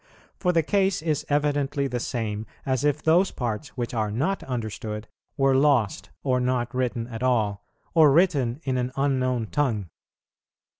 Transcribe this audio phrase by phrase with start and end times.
[0.39, 5.07] For the case is evidently the same as if those parts, which are not understood,
[5.37, 9.91] were lost, or not written at all, or written in an unknown tongue.